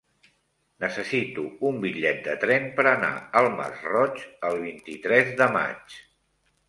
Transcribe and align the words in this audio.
Necessito 0.83 1.43
un 1.71 1.77
bitllet 1.83 2.23
de 2.29 2.33
tren 2.45 2.65
per 2.79 2.87
anar 2.93 3.13
al 3.43 3.51
Masroig 3.59 4.25
el 4.51 4.59
vint-i-tres 4.67 5.31
de 5.43 5.53
maig. 5.59 6.01